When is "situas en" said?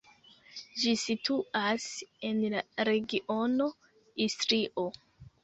1.01-2.41